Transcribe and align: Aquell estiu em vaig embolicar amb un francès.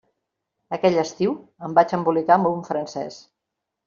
Aquell 0.77 0.95
estiu 1.01 1.35
em 1.67 1.75
vaig 1.79 1.93
embolicar 2.01 2.39
amb 2.39 2.49
un 2.53 2.65
francès. 2.71 3.21